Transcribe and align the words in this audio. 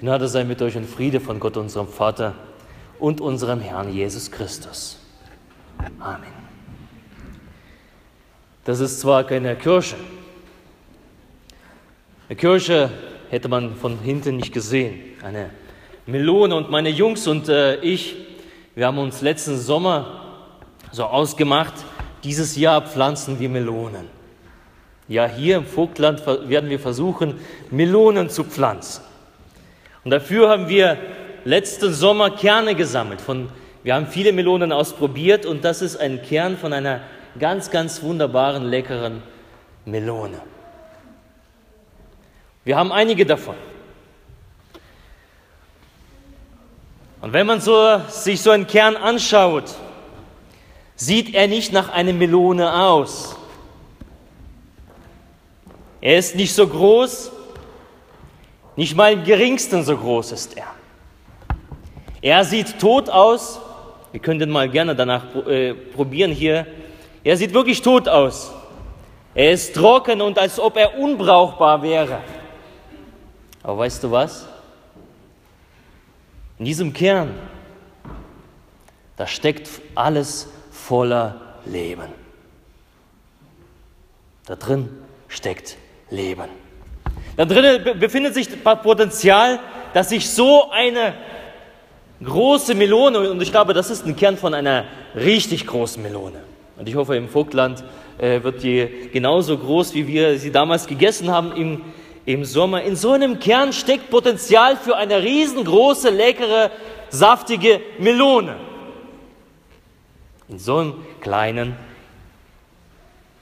Gnade 0.00 0.28
sei 0.28 0.44
mit 0.44 0.62
euch 0.62 0.76
und 0.76 0.86
Friede 0.86 1.18
von 1.18 1.40
Gott, 1.40 1.56
unserem 1.56 1.88
Vater 1.88 2.34
und 3.00 3.20
unserem 3.20 3.60
Herrn 3.60 3.92
Jesus 3.92 4.30
Christus. 4.30 4.96
Amen. 5.98 6.32
Das 8.64 8.78
ist 8.78 9.00
zwar 9.00 9.24
keine 9.24 9.56
Kirche. 9.56 9.96
Eine 12.28 12.36
Kirche 12.36 12.90
hätte 13.28 13.48
man 13.48 13.74
von 13.74 13.98
hinten 13.98 14.36
nicht 14.36 14.52
gesehen. 14.52 15.00
Eine 15.20 15.50
Melone 16.06 16.54
und 16.54 16.70
meine 16.70 16.90
Jungs 16.90 17.26
und 17.26 17.48
äh, 17.48 17.80
ich, 17.80 18.14
wir 18.76 18.86
haben 18.86 18.98
uns 18.98 19.20
letzten 19.20 19.58
Sommer 19.58 20.44
so 20.92 21.06
ausgemacht, 21.06 21.74
dieses 22.22 22.54
Jahr 22.54 22.82
pflanzen 22.82 23.40
wir 23.40 23.48
Melonen. 23.48 24.06
Ja, 25.08 25.26
hier 25.26 25.56
im 25.56 25.64
Vogtland 25.64 26.24
werden 26.48 26.70
wir 26.70 26.78
versuchen, 26.78 27.40
Melonen 27.72 28.30
zu 28.30 28.44
pflanzen. 28.44 29.07
Und 30.08 30.12
dafür 30.12 30.48
haben 30.48 30.70
wir 30.70 30.96
letzten 31.44 31.92
Sommer 31.92 32.30
Kerne 32.30 32.74
gesammelt. 32.74 33.20
Von, 33.20 33.50
wir 33.82 33.94
haben 33.94 34.06
viele 34.06 34.32
Melonen 34.32 34.72
ausprobiert 34.72 35.44
und 35.44 35.66
das 35.66 35.82
ist 35.82 35.98
ein 35.98 36.22
Kern 36.22 36.56
von 36.56 36.72
einer 36.72 37.02
ganz, 37.38 37.70
ganz 37.70 38.02
wunderbaren, 38.02 38.64
leckeren 38.64 39.22
Melone. 39.84 40.40
Wir 42.64 42.76
haben 42.78 42.90
einige 42.90 43.26
davon. 43.26 43.54
Und 47.20 47.34
wenn 47.34 47.46
man 47.46 47.60
so, 47.60 48.00
sich 48.08 48.40
so 48.40 48.50
einen 48.50 48.66
Kern 48.66 48.96
anschaut, 48.96 49.74
sieht 50.96 51.34
er 51.34 51.48
nicht 51.48 51.70
nach 51.70 51.90
einer 51.90 52.14
Melone 52.14 52.72
aus. 52.82 53.36
Er 56.00 56.16
ist 56.16 56.34
nicht 56.34 56.54
so 56.54 56.66
groß, 56.66 57.32
nicht 58.78 58.94
mal 58.94 59.12
im 59.12 59.24
geringsten 59.24 59.82
so 59.82 59.96
groß 59.96 60.30
ist 60.30 60.56
er. 60.56 60.68
Er 62.22 62.44
sieht 62.44 62.78
tot 62.78 63.08
aus. 63.10 63.58
Wir 64.12 64.20
können 64.20 64.38
den 64.38 64.50
mal 64.50 64.68
gerne 64.70 64.94
danach 64.94 65.34
äh, 65.34 65.74
probieren 65.74 66.30
hier. 66.30 66.64
Er 67.24 67.36
sieht 67.36 67.52
wirklich 67.52 67.82
tot 67.82 68.08
aus. 68.08 68.52
Er 69.34 69.50
ist 69.50 69.74
trocken 69.74 70.20
und 70.20 70.38
als 70.38 70.60
ob 70.60 70.76
er 70.76 70.96
unbrauchbar 70.96 71.82
wäre. 71.82 72.20
Aber 73.64 73.78
weißt 73.78 74.04
du 74.04 74.12
was? 74.12 74.46
In 76.60 76.64
diesem 76.64 76.92
Kern, 76.92 77.34
da 79.16 79.26
steckt 79.26 79.68
alles 79.96 80.50
voller 80.70 81.40
Leben. 81.64 82.12
Da 84.46 84.54
drin 84.54 84.88
steckt 85.26 85.76
Leben. 86.10 86.67
Da 87.38 87.44
drinnen 87.44 88.00
befindet 88.00 88.34
sich 88.34 88.48
Potenzial, 88.64 89.60
dass 89.94 90.08
sich 90.08 90.28
so 90.28 90.72
eine 90.72 91.14
große 92.24 92.74
Melone, 92.74 93.30
und 93.30 93.40
ich 93.40 93.52
glaube, 93.52 93.74
das 93.74 93.90
ist 93.90 94.04
ein 94.04 94.16
Kern 94.16 94.36
von 94.36 94.54
einer 94.54 94.86
richtig 95.14 95.64
großen 95.64 96.02
Melone. 96.02 96.40
Und 96.76 96.88
ich 96.88 96.96
hoffe, 96.96 97.14
im 97.14 97.28
Vogtland 97.28 97.84
äh, 98.18 98.42
wird 98.42 98.64
die 98.64 99.08
genauso 99.12 99.56
groß, 99.56 99.94
wie 99.94 100.08
wir 100.08 100.36
sie 100.36 100.50
damals 100.50 100.88
gegessen 100.88 101.30
haben 101.30 101.52
im, 101.52 101.82
im 102.26 102.44
Sommer. 102.44 102.82
In 102.82 102.96
so 102.96 103.12
einem 103.12 103.38
Kern 103.38 103.72
steckt 103.72 104.10
Potenzial 104.10 104.76
für 104.76 104.96
eine 104.96 105.22
riesengroße, 105.22 106.10
leckere, 106.10 106.72
saftige 107.08 107.80
Melone. 108.00 108.56
In 110.48 110.58
so 110.58 110.78
einem 110.78 110.94
kleinen 111.20 111.76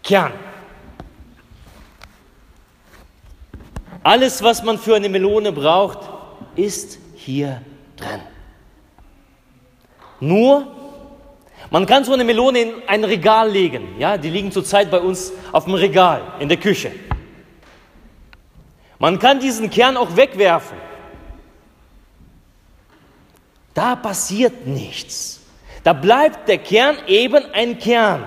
Kern. 0.03 0.35
Alles, 4.07 4.41
was 4.41 4.63
man 4.63 4.79
für 4.79 4.95
eine 4.95 5.09
Melone 5.09 5.51
braucht, 5.51 5.99
ist 6.55 7.01
hier 7.17 7.61
drin. 7.97 8.21
Nur, 10.21 10.69
man 11.73 11.87
kann 11.87 12.05
so 12.05 12.13
eine 12.13 12.23
Melone 12.23 12.61
in 12.61 12.75
ein 12.87 13.03
Regal 13.03 13.51
legen. 13.51 13.97
Ja, 13.99 14.17
die 14.17 14.31
liegen 14.31 14.53
zurzeit 14.53 14.93
bei 14.93 15.01
uns 15.01 15.33
auf 15.51 15.65
dem 15.65 15.75
Regal 15.75 16.23
in 16.39 16.49
der 16.49 16.57
Küche. 16.57 16.93
Man 19.01 19.19
kann 19.19 19.41
diesen 19.41 19.71
Kern 19.71 19.97
auch 19.97 20.15
wegwerfen. 20.15 20.79
Da 23.75 23.97
passiert 23.97 24.69
nichts. 24.69 25.41
Da 25.83 25.93
bleibt 25.93 26.49
der 26.49 26.59
Kern 26.59 26.97
eben 27.09 27.45
ein 27.53 27.81
Kern. 27.81 28.23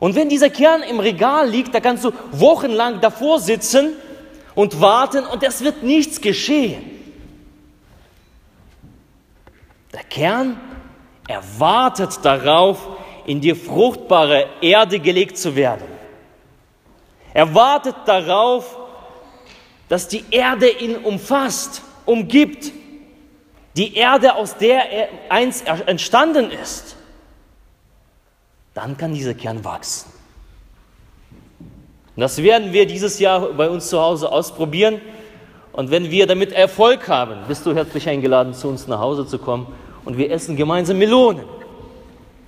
Und 0.00 0.14
wenn 0.14 0.30
dieser 0.30 0.48
Kern 0.48 0.82
im 0.82 0.98
Regal 0.98 1.48
liegt, 1.48 1.74
da 1.74 1.80
kannst 1.80 2.04
du 2.04 2.12
wochenlang 2.32 3.02
davor 3.02 3.38
sitzen 3.38 3.92
und 4.54 4.80
warten 4.80 5.26
und 5.26 5.42
es 5.42 5.62
wird 5.62 5.82
nichts 5.82 6.20
geschehen. 6.20 6.82
Der 9.92 10.02
Kern 10.04 10.58
erwartet 11.28 12.18
darauf, 12.22 12.88
in 13.26 13.42
die 13.42 13.54
fruchtbare 13.54 14.46
Erde 14.62 14.98
gelegt 14.98 15.36
zu 15.36 15.54
werden. 15.54 15.86
Er 17.34 17.54
wartet 17.54 17.96
darauf, 18.06 18.78
dass 19.88 20.08
die 20.08 20.24
Erde 20.30 20.70
ihn 20.70 20.96
umfasst, 20.96 21.82
umgibt. 22.06 22.72
Die 23.76 23.94
Erde, 23.94 24.34
aus 24.34 24.56
der 24.56 24.90
er 24.90 25.08
einst 25.28 25.66
entstanden 25.86 26.50
ist 26.50 26.96
dann 28.74 28.96
kann 28.96 29.14
dieser 29.14 29.34
Kern 29.34 29.64
wachsen. 29.64 30.10
Das 32.16 32.42
werden 32.42 32.72
wir 32.72 32.86
dieses 32.86 33.18
Jahr 33.18 33.52
bei 33.52 33.70
uns 33.70 33.88
zu 33.88 34.00
Hause 34.00 34.30
ausprobieren. 34.30 35.00
Und 35.72 35.90
wenn 35.90 36.10
wir 36.10 36.26
damit 36.26 36.52
Erfolg 36.52 37.08
haben, 37.08 37.46
bist 37.48 37.64
du 37.64 37.74
herzlich 37.74 38.08
eingeladen, 38.08 38.52
zu 38.52 38.68
uns 38.68 38.86
nach 38.86 38.98
Hause 39.00 39.26
zu 39.26 39.38
kommen 39.38 39.66
und 40.04 40.18
wir 40.18 40.30
essen 40.30 40.56
gemeinsam 40.56 40.98
Melonen. 40.98 41.44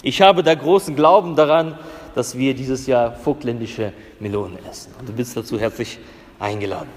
Ich 0.02 0.20
habe 0.20 0.42
da 0.42 0.54
großen 0.54 0.96
Glauben 0.96 1.36
daran, 1.36 1.78
dass 2.14 2.36
wir 2.36 2.54
dieses 2.54 2.86
Jahr 2.86 3.14
vogtländische 3.14 3.92
Melonen 4.20 4.58
essen. 4.68 4.92
Und 4.98 5.08
du 5.08 5.12
bist 5.12 5.36
dazu 5.36 5.58
herzlich 5.58 5.98
eingeladen. 6.38 6.90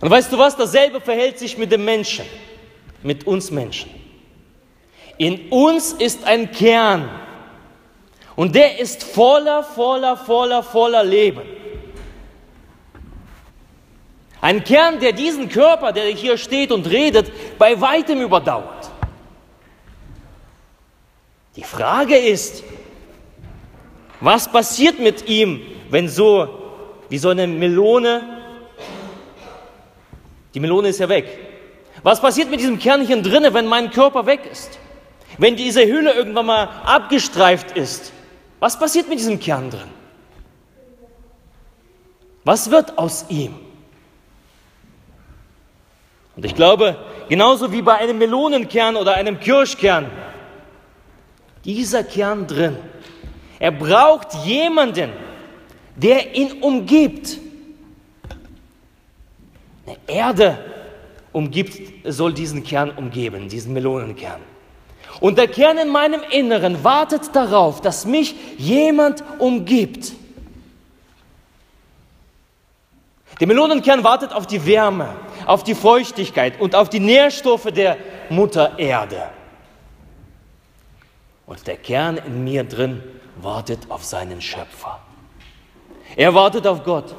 Und 0.00 0.10
weißt 0.10 0.32
du 0.32 0.38
was? 0.38 0.56
Dasselbe 0.56 1.00
verhält 1.00 1.38
sich 1.38 1.56
mit 1.56 1.72
dem 1.72 1.84
Menschen, 1.84 2.26
mit 3.02 3.26
uns 3.26 3.50
Menschen. 3.50 3.90
In 5.16 5.48
uns 5.48 5.92
ist 5.94 6.24
ein 6.24 6.52
Kern, 6.52 7.08
und 8.36 8.54
der 8.54 8.78
ist 8.78 9.02
voller, 9.02 9.64
voller, 9.64 10.16
voller, 10.16 10.62
voller 10.62 11.02
Leben. 11.02 11.42
Ein 14.42 14.62
Kern, 14.62 15.00
der 15.00 15.12
diesen 15.12 15.48
Körper, 15.48 15.92
der 15.92 16.04
hier 16.10 16.36
steht 16.36 16.70
und 16.70 16.88
redet, 16.88 17.32
bei 17.58 17.80
weitem 17.80 18.20
überdauert. 18.20 18.90
Die 21.56 21.64
Frage 21.64 22.16
ist, 22.16 22.62
was 24.20 24.52
passiert 24.52 24.98
mit 24.98 25.26
ihm, 25.28 25.62
wenn 25.90 26.08
so 26.08 26.48
wie 27.08 27.18
so 27.18 27.30
eine 27.30 27.46
Melone, 27.46 28.22
die 30.54 30.60
Melone 30.60 30.88
ist 30.88 31.00
ja 31.00 31.08
weg. 31.08 31.26
Was 32.02 32.20
passiert 32.20 32.50
mit 32.50 32.60
diesem 32.60 32.78
Kernchen 32.78 33.22
drinnen, 33.22 33.52
wenn 33.54 33.66
mein 33.66 33.90
Körper 33.90 34.26
weg 34.26 34.40
ist? 34.50 34.78
Wenn 35.38 35.56
diese 35.56 35.84
Hülle 35.86 36.12
irgendwann 36.12 36.46
mal 36.46 36.68
abgestreift 36.84 37.76
ist? 37.76 38.12
Was 38.66 38.76
passiert 38.76 39.08
mit 39.08 39.20
diesem 39.20 39.38
Kern 39.38 39.70
drin? 39.70 39.88
Was 42.42 42.68
wird 42.68 42.98
aus 42.98 43.24
ihm? 43.28 43.54
Und 46.34 46.44
ich 46.44 46.52
glaube, 46.52 46.96
genauso 47.28 47.70
wie 47.70 47.80
bei 47.80 47.94
einem 47.94 48.18
Melonenkern 48.18 48.96
oder 48.96 49.14
einem 49.14 49.38
Kirschkern, 49.38 50.10
dieser 51.64 52.02
Kern 52.02 52.48
drin, 52.48 52.76
er 53.60 53.70
braucht 53.70 54.34
jemanden, 54.44 55.12
der 55.94 56.34
ihn 56.34 56.60
umgibt. 56.60 57.38
Eine 59.86 59.96
Erde 60.08 60.58
umgibt, 61.32 61.80
soll 62.04 62.32
diesen 62.32 62.64
Kern 62.64 62.90
umgeben, 62.90 63.48
diesen 63.48 63.72
Melonenkern. 63.74 64.40
Und 65.20 65.38
der 65.38 65.48
Kern 65.48 65.78
in 65.78 65.88
meinem 65.88 66.20
Inneren 66.30 66.84
wartet 66.84 67.34
darauf, 67.34 67.80
dass 67.80 68.04
mich 68.04 68.34
jemand 68.58 69.24
umgibt. 69.38 70.12
Der 73.40 73.46
Melonenkern 73.46 74.02
wartet 74.02 74.32
auf 74.32 74.46
die 74.46 74.64
Wärme, 74.64 75.14
auf 75.46 75.62
die 75.62 75.74
Feuchtigkeit 75.74 76.60
und 76.60 76.74
auf 76.74 76.88
die 76.88 77.00
Nährstoffe 77.00 77.70
der 77.70 77.98
Mutter 78.30 78.78
Erde. 78.78 79.30
Und 81.46 81.66
der 81.66 81.76
Kern 81.76 82.16
in 82.16 82.44
mir 82.44 82.64
drin 82.64 83.02
wartet 83.36 83.90
auf 83.90 84.04
seinen 84.04 84.40
Schöpfer. 84.40 85.00
Er 86.16 86.34
wartet 86.34 86.66
auf 86.66 86.82
Gott, 86.82 87.14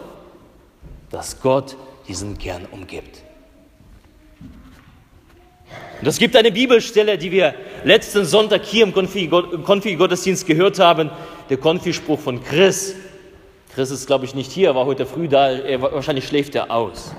dass 1.10 1.40
Gott 1.40 1.78
diesen 2.08 2.38
Kern 2.38 2.66
umgibt. 2.72 3.22
Und 6.00 6.08
es 6.08 6.20
gibt 6.20 6.36
eine 6.36 6.52
Bibelstelle, 6.52 7.18
die 7.18 7.32
wir 7.32 7.56
letzten 7.84 8.26
Sonntag 8.26 8.66
hier 8.66 8.84
im 8.84 8.94
Konfi-Gottesdienst 8.94 10.46
gehört 10.46 10.80
haben, 10.80 11.10
der 11.50 11.58
Konfi-Spruch 11.58 12.20
von 12.20 12.44
Chris. 12.44 12.96
Chris 13.74 13.92
ist, 13.92 14.06
glaube 14.06 14.26
ich, 14.26 14.36
nicht 14.36 14.52
hier, 14.52 14.70
er 14.70 14.76
war 14.76 14.86
heute 14.86 15.06
früh 15.06 15.28
da, 15.28 15.50
er, 15.50 15.82
wahrscheinlich 15.82 16.28
schläft 16.28 16.56
er 16.56 16.70
aus. 16.72 17.14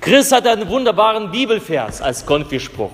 Chris 0.00 0.32
hat 0.32 0.46
einen 0.46 0.68
wunderbaren 0.68 1.30
Bibelvers 1.30 2.02
als 2.02 2.26
Konfispruch. 2.26 2.90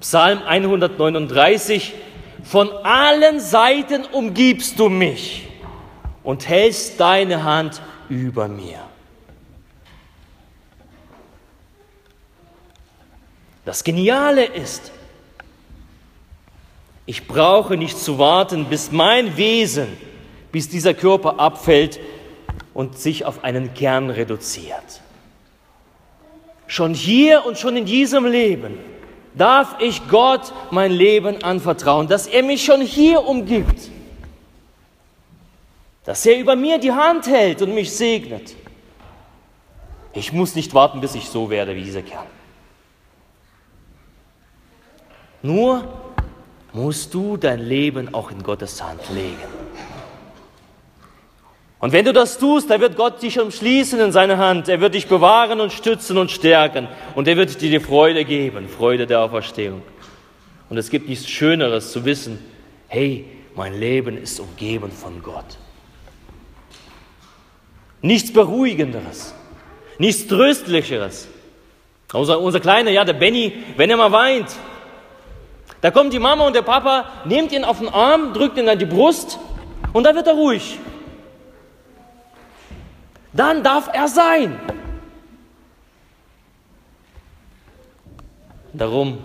Psalm 0.00 0.40
139. 0.46 1.94
Von 2.42 2.70
allen 2.82 3.38
Seiten 3.38 4.04
umgibst 4.12 4.78
du 4.78 4.88
mich 4.88 5.46
und 6.22 6.48
hältst 6.48 6.98
deine 6.98 7.44
Hand 7.44 7.80
über 8.08 8.48
mir. 8.48 8.78
Das 13.64 13.84
Geniale 13.84 14.44
ist, 14.44 14.90
ich 17.06 17.26
brauche 17.26 17.76
nicht 17.76 17.98
zu 17.98 18.18
warten, 18.18 18.66
bis 18.66 18.92
mein 18.92 19.36
Wesen, 19.36 19.88
bis 20.52 20.68
dieser 20.68 20.94
Körper 20.94 21.38
abfällt 21.38 21.98
und 22.72 22.98
sich 22.98 23.24
auf 23.24 23.44
einen 23.44 23.74
Kern 23.74 24.10
reduziert. 24.10 25.00
Schon 26.66 26.94
hier 26.94 27.44
und 27.46 27.58
schon 27.58 27.76
in 27.76 27.84
diesem 27.84 28.26
Leben 28.26 28.78
darf 29.34 29.76
ich 29.80 30.06
Gott 30.08 30.52
mein 30.70 30.92
Leben 30.92 31.42
anvertrauen, 31.42 32.06
dass 32.06 32.26
er 32.26 32.42
mich 32.42 32.64
schon 32.64 32.80
hier 32.80 33.26
umgibt, 33.26 33.90
dass 36.04 36.24
er 36.26 36.38
über 36.38 36.56
mir 36.56 36.78
die 36.78 36.92
Hand 36.92 37.26
hält 37.26 37.60
und 37.60 37.74
mich 37.74 37.92
segnet. 37.92 38.54
Ich 40.12 40.32
muss 40.32 40.54
nicht 40.54 40.74
warten, 40.74 41.00
bis 41.00 41.14
ich 41.14 41.28
so 41.28 41.50
werde 41.50 41.74
wie 41.74 41.82
dieser 41.82 42.02
Kern. 42.02 42.26
Nur 45.42 45.84
musst 46.72 47.14
du 47.14 47.36
dein 47.36 47.60
Leben 47.60 48.14
auch 48.14 48.30
in 48.30 48.42
Gottes 48.42 48.82
Hand 48.82 49.00
legen. 49.12 49.60
Und 51.80 51.92
wenn 51.92 52.04
du 52.04 52.12
das 52.12 52.36
tust, 52.36 52.68
dann 52.68 52.82
wird 52.82 52.96
Gott 52.96 53.22
dich 53.22 53.40
umschließen 53.40 53.98
in 54.00 54.12
seine 54.12 54.36
Hand. 54.36 54.68
Er 54.68 54.82
wird 54.82 54.94
dich 54.94 55.06
bewahren 55.06 55.60
und 55.60 55.72
stützen 55.72 56.18
und 56.18 56.30
stärken. 56.30 56.88
Und 57.14 57.26
er 57.26 57.38
wird 57.38 57.58
dir 57.60 57.70
die 57.70 57.80
Freude 57.80 58.26
geben, 58.26 58.68
Freude 58.68 59.06
der 59.06 59.20
Auferstehung. 59.20 59.80
Und 60.68 60.76
es 60.76 60.90
gibt 60.90 61.08
nichts 61.08 61.28
Schöneres 61.28 61.90
zu 61.90 62.04
wissen, 62.04 62.38
hey, 62.88 63.24
mein 63.56 63.78
Leben 63.78 64.18
ist 64.18 64.38
umgeben 64.40 64.92
von 64.92 65.22
Gott. 65.22 65.56
Nichts 68.02 68.32
Beruhigenderes, 68.32 69.34
nichts 69.98 70.26
Tröstlicheres. 70.26 71.28
Unser, 72.12 72.40
unser 72.40 72.60
Kleiner, 72.60 72.90
ja, 72.90 73.04
der 73.04 73.12
Benny, 73.14 73.52
wenn 73.76 73.90
er 73.90 73.96
mal 73.96 74.12
weint, 74.12 74.48
da 75.80 75.90
kommt 75.90 76.12
die 76.12 76.18
Mama 76.18 76.46
und 76.46 76.54
der 76.54 76.62
Papa, 76.62 77.06
nimmt 77.24 77.52
ihn 77.52 77.64
auf 77.64 77.78
den 77.78 77.88
Arm, 77.88 78.32
drückt 78.32 78.58
ihn 78.58 78.68
an 78.68 78.78
die 78.78 78.86
Brust 78.86 79.38
und 79.92 80.04
dann 80.04 80.14
wird 80.14 80.26
er 80.26 80.34
ruhig. 80.34 80.78
Dann 83.32 83.62
darf 83.62 83.88
er 83.92 84.08
sein. 84.08 84.58
Darum 88.72 89.18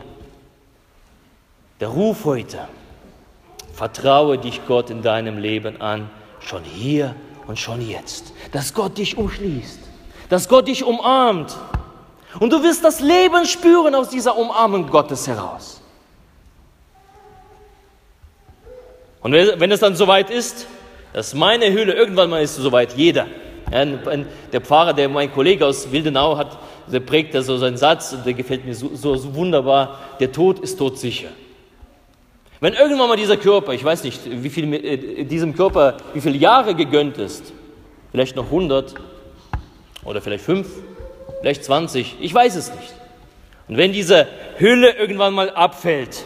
der 1.79 1.89
Ruf 1.89 2.23
heute, 2.25 2.67
vertraue 3.73 4.37
dich 4.37 4.65
Gott 4.65 4.89
in 4.89 5.01
deinem 5.01 5.37
Leben 5.37 5.81
an, 5.81 6.09
schon 6.39 6.63
hier 6.63 7.15
und 7.47 7.59
schon 7.59 7.85
jetzt, 7.85 8.31
dass 8.53 8.73
Gott 8.73 8.97
dich 8.97 9.17
umschließt, 9.17 9.79
dass 10.29 10.47
Gott 10.47 10.67
dich 10.67 10.83
umarmt. 10.85 11.55
Und 12.39 12.51
du 12.51 12.63
wirst 12.63 12.83
das 12.83 13.01
Leben 13.01 13.45
spüren 13.45 13.93
aus 13.93 14.09
dieser 14.09 14.37
Umarmung 14.37 14.89
Gottes 14.89 15.27
heraus. 15.27 15.81
Und 19.25 19.33
wenn 19.33 19.71
es 19.71 19.79
dann 19.79 19.95
soweit 19.95 20.29
ist, 20.29 20.67
dass 21.11 21.33
meine 21.33 21.73
Hülle, 21.73 21.93
irgendwann 21.93 22.29
mal 22.29 22.43
ist 22.43 22.57
soweit, 22.57 22.95
jeder. 22.95 23.25
Der 23.71 24.61
Pfarrer, 24.61 24.93
der 24.93 25.09
mein 25.09 25.33
Kollege 25.33 25.65
aus 25.65 25.91
Wildenau 25.91 26.37
hat, 26.37 26.55
der 26.93 26.99
prägt 26.99 27.33
da 27.33 27.41
so 27.41 27.57
seinen 27.57 27.77
Satz 27.77 28.13
und 28.13 28.23
der 28.23 28.35
gefällt 28.35 28.65
mir 28.65 28.75
so, 28.75 28.91
so, 28.93 29.15
so 29.15 29.33
wunderbar. 29.33 29.97
Der 30.19 30.31
Tod 30.31 30.59
ist 30.59 30.77
todsicher. 30.77 31.29
Wenn 32.59 32.73
irgendwann 32.73 33.09
mal 33.09 33.17
dieser 33.17 33.37
Körper, 33.37 33.73
ich 33.73 33.83
weiß 33.83 34.03
nicht, 34.03 34.21
wie 34.29 34.49
viel 34.51 34.71
äh, 34.71 35.23
diesem 35.23 35.55
Körper, 35.55 35.97
wie 36.13 36.21
viele 36.21 36.37
Jahre 36.37 36.75
gegönnt 36.75 37.17
ist, 37.17 37.51
vielleicht 38.11 38.35
noch 38.35 38.45
100 38.45 38.93
oder 40.03 40.21
vielleicht 40.21 40.45
5, 40.45 40.67
vielleicht 41.41 41.63
20, 41.63 42.17
ich 42.19 42.31
weiß 42.31 42.55
es 42.57 42.71
nicht. 42.71 42.93
Und 43.69 43.77
wenn 43.77 43.91
diese 43.91 44.27
Hülle 44.59 44.91
irgendwann 44.91 45.33
mal 45.33 45.49
abfällt, 45.49 46.25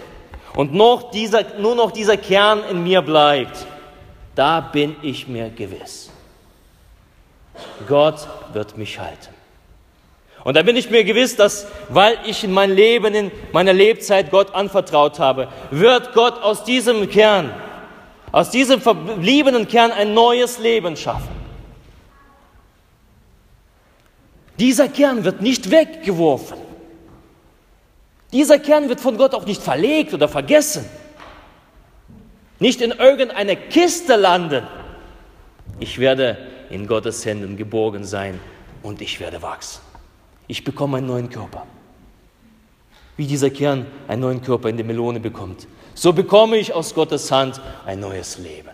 und 0.55 0.73
noch 0.73 1.11
dieser, 1.11 1.57
nur 1.59 1.75
noch 1.75 1.91
dieser 1.91 2.17
Kern 2.17 2.63
in 2.69 2.83
mir 2.83 3.01
bleibt, 3.01 3.65
da 4.35 4.61
bin 4.61 4.95
ich 5.01 5.27
mir 5.27 5.49
gewiss. 5.49 6.09
Gott 7.87 8.27
wird 8.53 8.77
mich 8.77 8.99
halten. 8.99 9.33
Und 10.43 10.55
da 10.55 10.63
bin 10.63 10.77
ich 10.77 10.89
mir 10.89 11.03
gewiss, 11.03 11.35
dass, 11.35 11.67
weil 11.89 12.17
ich 12.25 12.43
in 12.43 12.53
mein 12.53 12.71
Leben, 12.71 13.13
in 13.13 13.31
meiner 13.51 13.73
Lebzeit 13.73 14.31
Gott 14.31 14.55
anvertraut 14.55 15.19
habe, 15.19 15.49
wird 15.69 16.13
Gott 16.13 16.41
aus 16.41 16.63
diesem 16.63 17.09
Kern, 17.09 17.53
aus 18.31 18.49
diesem 18.49 18.79
verbliebenen 18.79 19.67
Kern 19.67 19.91
ein 19.91 20.13
neues 20.13 20.59
Leben 20.59 20.95
schaffen. 20.95 21.39
Dieser 24.57 24.87
Kern 24.87 25.23
wird 25.23 25.41
nicht 25.41 25.71
weggeworfen. 25.71 26.68
Dieser 28.31 28.59
Kern 28.59 28.89
wird 28.89 28.99
von 28.99 29.17
Gott 29.17 29.33
auch 29.33 29.45
nicht 29.45 29.61
verlegt 29.61 30.13
oder 30.13 30.27
vergessen. 30.27 30.85
Nicht 32.59 32.81
in 32.81 32.91
irgendeiner 32.91 33.55
Kiste 33.55 34.15
landen. 34.15 34.67
Ich 35.79 35.97
werde 35.97 36.37
in 36.69 36.87
Gottes 36.87 37.25
Händen 37.25 37.57
geborgen 37.57 38.03
sein 38.03 38.39
und 38.83 39.01
ich 39.01 39.19
werde 39.19 39.41
wachsen. 39.41 39.81
Ich 40.47 40.63
bekomme 40.63 40.97
einen 40.97 41.07
neuen 41.07 41.29
Körper. 41.29 41.65
Wie 43.17 43.25
dieser 43.25 43.49
Kern 43.49 43.85
einen 44.07 44.21
neuen 44.21 44.41
Körper 44.41 44.69
in 44.69 44.77
der 44.77 44.85
Melone 44.85 45.19
bekommt, 45.19 45.67
so 45.93 46.13
bekomme 46.13 46.57
ich 46.57 46.73
aus 46.73 46.93
Gottes 46.93 47.31
Hand 47.31 47.59
ein 47.85 47.99
neues 47.99 48.37
Leben. 48.37 48.69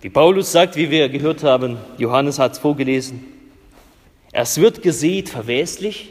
Wie 0.00 0.10
Paulus 0.10 0.52
sagt, 0.52 0.76
wie 0.76 0.90
wir 0.90 1.08
gehört 1.08 1.42
haben, 1.42 1.76
Johannes 1.98 2.38
hat 2.38 2.52
es 2.52 2.58
vorgelesen, 2.58 3.37
es 4.40 4.60
wird 4.60 4.82
gesät 4.82 5.28
verweslich, 5.28 6.10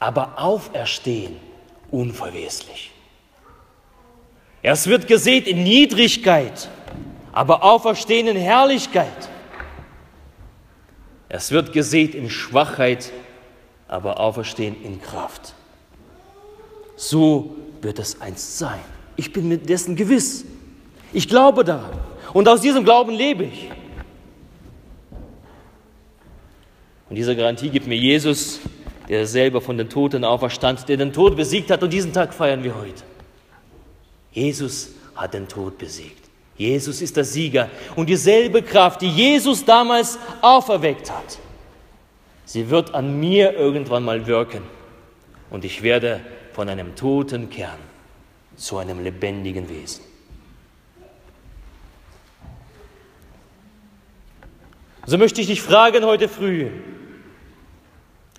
aber 0.00 0.40
auferstehen 0.40 1.36
unverweslich. 1.92 2.90
Es 4.62 4.88
wird 4.88 5.06
gesät 5.06 5.46
in 5.46 5.62
Niedrigkeit, 5.62 6.68
aber 7.30 7.62
auferstehen 7.62 8.26
in 8.26 8.36
Herrlichkeit. 8.36 9.28
Es 11.28 11.52
wird 11.52 11.72
gesät 11.72 12.16
in 12.16 12.28
Schwachheit, 12.28 13.12
aber 13.86 14.18
auferstehen 14.18 14.82
in 14.82 15.00
Kraft. 15.00 15.54
So 16.96 17.54
wird 17.82 18.00
es 18.00 18.20
einst 18.20 18.58
sein. 18.58 18.80
Ich 19.14 19.32
bin 19.32 19.46
mir 19.46 19.58
dessen 19.58 19.94
gewiss. 19.94 20.44
Ich 21.12 21.28
glaube 21.28 21.62
daran. 21.62 22.00
Und 22.32 22.48
aus 22.48 22.62
diesem 22.62 22.82
Glauben 22.82 23.12
lebe 23.12 23.44
ich. 23.44 23.70
Und 27.08 27.16
diese 27.16 27.34
Garantie 27.34 27.70
gibt 27.70 27.86
mir 27.86 27.96
Jesus, 27.96 28.60
der 29.08 29.26
selber 29.26 29.60
von 29.60 29.78
den 29.78 29.88
Toten 29.88 30.24
auferstand, 30.24 30.88
der 30.88 30.98
den 30.98 31.12
Tod 31.12 31.36
besiegt 31.36 31.70
hat. 31.70 31.82
Und 31.82 31.92
diesen 31.92 32.12
Tag 32.12 32.34
feiern 32.34 32.62
wir 32.62 32.74
heute. 32.74 33.02
Jesus 34.32 34.90
hat 35.16 35.34
den 35.34 35.48
Tod 35.48 35.78
besiegt. 35.78 36.28
Jesus 36.56 37.00
ist 37.00 37.16
der 37.16 37.24
Sieger. 37.24 37.70
Und 37.96 38.08
dieselbe 38.08 38.62
Kraft, 38.62 39.00
die 39.00 39.08
Jesus 39.08 39.64
damals 39.64 40.18
auferweckt 40.42 41.10
hat, 41.10 41.38
sie 42.44 42.68
wird 42.68 42.94
an 42.94 43.18
mir 43.18 43.54
irgendwann 43.54 44.04
mal 44.04 44.26
wirken. 44.26 44.62
Und 45.50 45.64
ich 45.64 45.82
werde 45.82 46.20
von 46.52 46.68
einem 46.68 46.94
toten 46.94 47.48
Kern 47.48 47.78
zu 48.56 48.76
einem 48.76 49.02
lebendigen 49.02 49.68
Wesen. 49.68 50.02
So 55.06 55.16
möchte 55.16 55.40
ich 55.40 55.46
dich 55.46 55.62
fragen 55.62 56.04
heute 56.04 56.28
früh, 56.28 56.68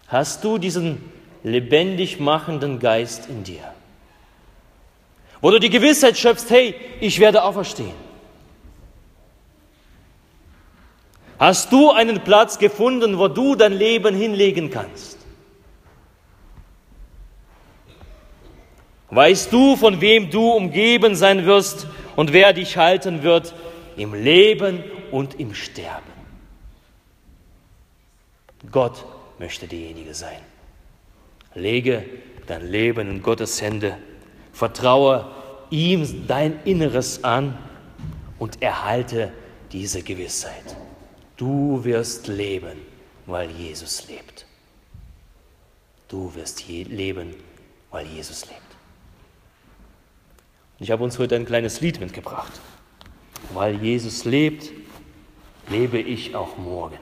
Hast 0.09 0.43
du 0.43 0.57
diesen 0.57 1.11
lebendig 1.43 2.19
machenden 2.19 2.79
Geist 2.79 3.29
in 3.29 3.43
dir? 3.43 3.63
Wo 5.39 5.51
du 5.51 5.59
die 5.59 5.69
Gewissheit 5.69 6.17
schöpfst, 6.17 6.49
hey, 6.49 6.75
ich 6.99 7.19
werde 7.19 7.43
auferstehen. 7.43 7.93
Hast 11.37 11.71
du 11.71 11.91
einen 11.91 12.21
Platz 12.21 12.57
gefunden, 12.57 13.17
wo 13.17 13.29
du 13.29 13.55
dein 13.55 13.71
Leben 13.71 14.15
hinlegen 14.15 14.71
kannst? 14.71 15.17
Weißt 19.11 19.53
du, 19.53 19.75
von 19.75 20.01
wem 20.01 20.29
du 20.29 20.51
umgeben 20.51 21.15
sein 21.15 21.45
wirst 21.45 21.87
und 22.15 22.33
wer 22.33 22.51
dich 22.51 22.77
halten 22.77 23.23
wird 23.23 23.53
im 23.95 24.13
Leben 24.13 24.83
und 25.11 25.39
im 25.39 25.53
Sterben? 25.53 26.03
Gott 28.71 29.05
möchte 29.39 29.67
diejenige 29.67 30.13
sein. 30.13 30.39
Lege 31.55 32.05
dein 32.46 32.69
Leben 32.69 33.10
in 33.10 33.24
Gottes 33.24 33.62
Hände, 33.62 33.98
vertraue 34.53 35.31
ihm 35.69 36.27
dein 36.27 36.63
Inneres 36.63 37.24
an 37.24 37.58
und 38.38 38.62
erhalte 38.62 39.31
diese 39.72 40.03
Gewissheit. 40.03 40.75
Du 41.38 41.84
wirst 41.84 42.27
leben, 42.27 42.79
weil 43.25 43.50
Jesus 43.51 44.08
lebt. 44.08 44.46
Du 46.08 46.34
wirst 46.36 46.67
leben, 46.67 47.36
weil 47.91 48.05
Jesus 48.08 48.46
lebt. 48.48 48.58
Und 50.79 50.84
ich 50.84 50.91
habe 50.91 51.03
uns 51.03 51.19
heute 51.19 51.36
ein 51.36 51.46
kleines 51.46 51.81
Lied 51.81 52.00
mitgebracht. 52.00 52.51
Weil 53.53 53.81
Jesus 53.81 54.25
lebt, 54.25 54.72
lebe 55.69 56.00
ich 56.00 56.36
auch 56.36 56.58
morgen. 56.58 56.98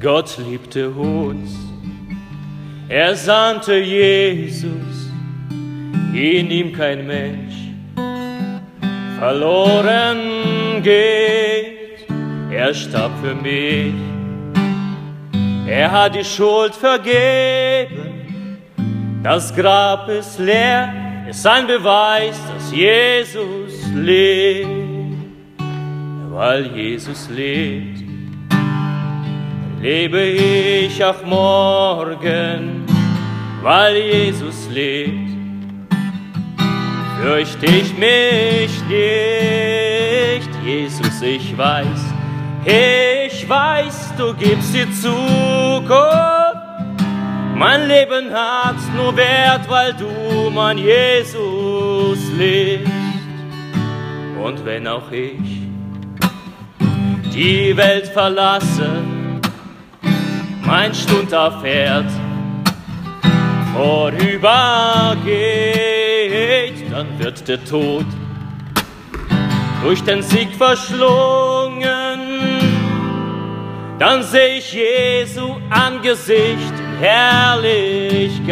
Gott 0.00 0.38
liebte 0.38 0.90
uns, 0.90 1.56
er 2.88 3.16
sandte 3.16 3.76
Jesus, 3.78 5.10
in 6.12 6.50
ihm 6.50 6.72
kein 6.72 7.04
Mensch 7.04 7.54
verloren 9.18 10.82
geht. 10.82 12.06
Er 12.52 12.72
starb 12.72 13.10
für 13.22 13.34
mich, 13.34 13.92
er 15.66 15.90
hat 15.90 16.14
die 16.14 16.24
Schuld 16.24 16.74
vergeben, 16.74 18.58
das 19.24 19.54
Grab 19.54 20.08
ist 20.08 20.38
leer, 20.38 20.92
ist 21.28 21.44
ein 21.44 21.66
Beweis, 21.66 22.40
dass 22.54 22.72
Jesus 22.72 23.72
lebt, 23.94 24.68
weil 26.30 26.66
Jesus 26.76 27.28
lebt 27.30 28.07
lebe 29.80 30.20
ich 30.20 31.04
auch 31.04 31.24
morgen, 31.24 32.84
weil 33.62 33.96
Jesus 33.96 34.68
lebt. 34.70 35.28
Fürchte 37.20 37.66
ich 37.66 37.96
mich 37.96 38.82
nicht, 38.88 40.50
Jesus, 40.64 41.22
ich 41.22 41.56
weiß, 41.56 42.00
ich 42.64 43.48
weiß, 43.48 44.14
du 44.16 44.34
gibst 44.34 44.74
die 44.74 44.90
Zukunft. 44.92 46.58
Mein 47.54 47.88
Leben 47.88 48.32
hat 48.32 48.76
nur 48.96 49.16
Wert, 49.16 49.68
weil 49.68 49.92
du, 49.94 50.48
mein 50.50 50.78
Jesus, 50.78 52.18
lebst. 52.36 52.92
Und 54.40 54.64
wenn 54.64 54.86
auch 54.86 55.10
ich 55.10 55.62
die 57.34 57.76
Welt 57.76 58.06
verlasse, 58.06 59.02
mein 60.68 60.94
Stund 60.94 61.32
erfährt, 61.32 62.10
vorübergeht, 63.74 64.52
dann 66.90 67.18
wird 67.18 67.48
der 67.48 67.64
Tod 67.64 68.04
durch 69.82 70.04
den 70.04 70.22
Sieg 70.22 70.50
verschlungen. 70.54 72.20
Dann 73.98 74.22
seh 74.22 74.58
ich 74.58 74.74
Jesu 74.74 75.56
Angesicht 75.70 76.74
Herrlichkeit, 77.00 78.42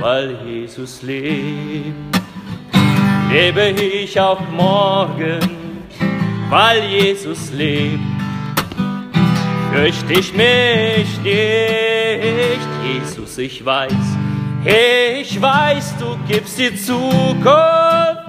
weil 0.00 0.36
Jesus 0.44 1.02
lebt. 1.02 1.94
Lebe 3.30 3.70
ich 3.80 4.18
auch 4.20 4.40
morgen, 4.50 5.38
weil 6.50 6.82
Jesus 6.82 7.52
lebt 7.52 8.11
fürchte 9.72 10.12
ich 10.12 10.32
mich 10.34 11.18
nicht. 11.22 12.60
Jesus, 12.84 13.38
ich 13.38 13.64
weiß, 13.64 13.92
ich 14.64 15.40
weiß, 15.40 15.94
du 15.98 16.16
gibst 16.28 16.58
die 16.58 16.74
Zukunft. 16.76 18.22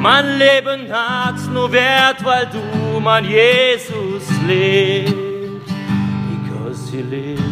Mein 0.00 0.38
Leben 0.38 0.92
hat 0.92 1.36
nur 1.52 1.70
Wert, 1.70 2.24
weil 2.24 2.46
du, 2.46 2.98
mein 2.98 3.24
Jesus, 3.24 4.24
lebst. 4.46 5.14
Because 6.42 6.90
he 6.90 7.02
lives, 7.02 7.42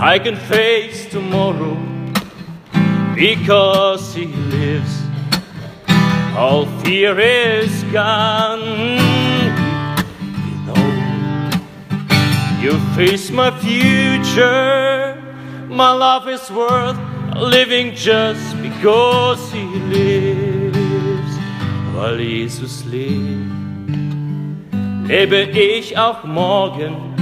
I 0.00 0.18
can 0.18 0.36
face 0.36 1.06
tomorrow. 1.10 1.76
Because 3.14 4.14
he 4.14 4.26
lives, 4.50 5.02
all 6.34 6.66
fear 6.82 7.18
is 7.18 7.84
gone. 7.92 9.09
You 12.60 12.78
face 12.94 13.30
my 13.30 13.50
future. 13.58 15.16
My 15.66 15.92
life 15.92 16.28
is 16.28 16.50
worth 16.50 16.98
living 17.34 17.94
just 17.94 18.54
because 18.60 19.50
He 19.50 19.64
lives. 19.88 21.38
Weil 21.94 22.20
Jesus 22.20 22.84
lebt, 22.84 23.50
lebe 25.08 25.48
ich 25.50 25.96
auch 25.96 26.22
morgen. 26.24 27.14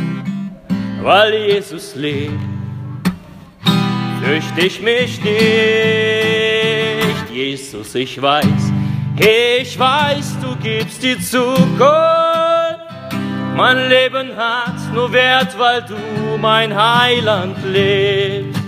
Weil 1.03 1.35
Jesus 1.35 1.95
lebt, 1.95 2.33
fürchte 4.21 4.61
ich 4.67 4.83
mich 4.83 5.23
nicht. 5.23 6.19
Jesus, 7.33 7.95
ich 7.95 8.21
weiß, 8.21 8.73
ich 9.17 9.79
weiß, 9.79 10.37
du 10.43 10.57
gibst 10.57 11.01
die 11.01 11.17
Zukunft. 11.21 12.28
Mein 13.59 13.89
Leben 13.89 14.37
hat 14.37 14.79
nur 14.95 15.13
Wert, 15.13 15.59
weil 15.59 15.83
du 15.83 15.97
mein 16.41 16.73
Heiland 16.73 17.57
lebst. 17.65 18.63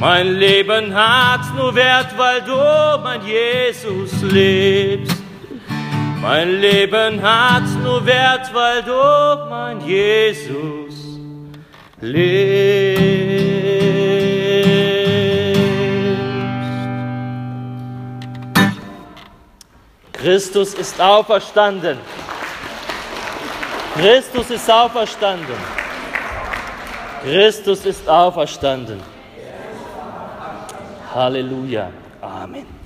Mein 0.00 0.28
Leben 0.28 0.94
hat 0.94 1.54
nur 1.54 1.74
Wert, 1.74 2.16
weil 2.16 2.40
du 2.40 3.02
mein 3.02 3.20
Jesus 3.26 4.22
lebst. 4.22 5.22
Mein 6.22 6.58
Leben 6.58 7.20
hat 7.20 7.64
nur 7.82 8.06
Wert, 8.06 8.48
weil 8.54 8.82
du 8.82 9.50
mein 9.50 9.78
Jesus 9.82 10.94
lebst. 12.00 12.72
Christus 20.14 20.72
ist 20.72 20.98
auferstanden. 20.98 21.98
Christus 23.94 24.50
ist 24.50 24.70
auferstanden. 24.70 25.56
Christus 27.22 27.84
ist 27.84 28.08
auferstanden. 28.08 29.00
Halleluja. 31.14 31.90
Amen. 32.20 32.81